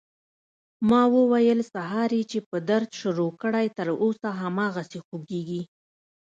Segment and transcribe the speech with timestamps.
[0.89, 5.61] ما وويل سهار يې چې په درد شروع کړى تر اوسه هماغسې خوږېږي.